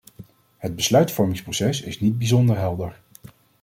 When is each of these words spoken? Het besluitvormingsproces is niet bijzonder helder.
Het 0.57 0.75
besluitvormingsproces 0.75 1.81
is 1.81 1.99
niet 1.99 2.17
bijzonder 2.17 2.57
helder. 2.57 3.01